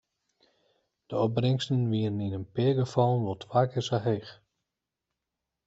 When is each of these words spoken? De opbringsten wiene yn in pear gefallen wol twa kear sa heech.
De 1.09 1.15
opbringsten 1.23 1.85
wiene 1.93 2.23
yn 2.27 2.37
in 2.39 2.47
pear 2.53 2.75
gefallen 2.81 3.23
wol 3.25 3.39
twa 3.43 3.61
kear 3.71 3.85
sa 3.87 3.99
heech. 4.07 4.33